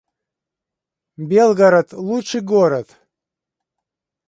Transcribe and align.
Белгород— 1.27 1.87
лучший 2.07 2.41
город 2.51 2.87